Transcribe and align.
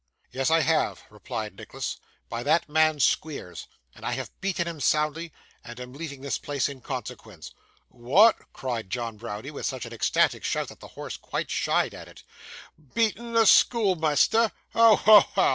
'Yes, 0.31 0.49
I 0.49 0.61
have,' 0.61 1.03
replied 1.11 1.55
Nicholas, 1.55 1.97
'by 2.27 2.41
that 2.41 2.67
man 2.67 2.99
Squeers, 2.99 3.67
and 3.93 4.03
I 4.03 4.13
have 4.13 4.31
beaten 4.41 4.67
him 4.67 4.79
soundly, 4.79 5.31
and 5.63 5.79
am 5.79 5.93
leaving 5.93 6.21
this 6.21 6.39
place 6.39 6.67
in 6.67 6.81
consequence.' 6.81 7.51
'What!' 7.89 8.51
cried 8.51 8.89
John 8.89 9.17
Browdie, 9.17 9.51
with 9.51 9.67
such 9.67 9.85
an 9.85 9.93
ecstatic 9.93 10.43
shout, 10.43 10.69
that 10.69 10.79
the 10.79 10.87
horse 10.97 11.17
quite 11.17 11.51
shied 11.51 11.93
at 11.93 12.07
it. 12.07 12.23
'Beatten 12.79 13.33
the 13.33 13.45
schoolmeasther! 13.45 14.51
Ho! 14.73 14.95
ho! 14.95 15.19
ho! 15.19 15.49